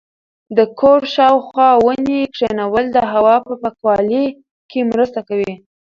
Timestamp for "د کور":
0.57-1.01